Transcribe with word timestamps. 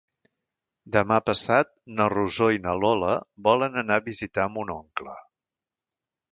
Demà 0.95 1.19
passat 1.27 1.69
na 1.99 2.07
Rosó 2.15 2.49
i 2.57 2.63
na 2.65 2.75
Lola 2.85 3.13
volen 3.51 3.81
anar 3.85 4.01
a 4.03 4.07
visitar 4.11 4.51
mon 4.57 4.77
oncle. 4.81 5.15